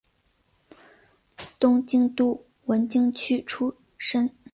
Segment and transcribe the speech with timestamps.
[1.59, 4.31] 东京都文京区出身。